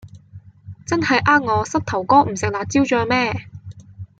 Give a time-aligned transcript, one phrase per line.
[0.87, 3.45] 真係呃我膝頭哥唔食辣椒醬咩